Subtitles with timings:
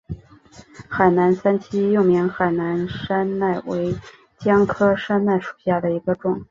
[0.89, 3.95] 海南三七又名海南山柰为
[4.39, 6.39] 姜科山柰属下的一个种。